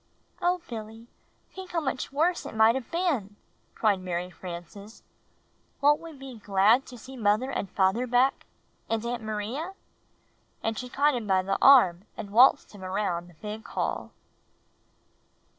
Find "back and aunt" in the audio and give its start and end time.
8.07-9.21